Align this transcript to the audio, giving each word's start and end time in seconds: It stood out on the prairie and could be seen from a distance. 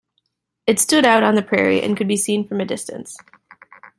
It 0.65 0.79
stood 0.79 1.05
out 1.05 1.21
on 1.21 1.35
the 1.35 1.43
prairie 1.43 1.83
and 1.83 1.95
could 1.95 2.07
be 2.07 2.17
seen 2.17 2.47
from 2.47 2.59
a 2.59 2.65
distance. 2.65 3.15